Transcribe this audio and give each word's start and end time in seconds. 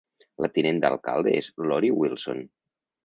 La 0.45 0.47
tinent 0.53 0.79
d'alcalde 0.85 1.35
és 1.41 1.49
Lori 1.73 1.93
Wilson. 2.01 2.43